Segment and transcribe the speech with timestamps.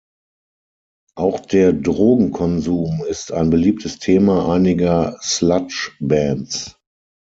[1.15, 6.75] Auch der Drogenkonsum ist ein beliebtes Thema einiger Sludge-Bands.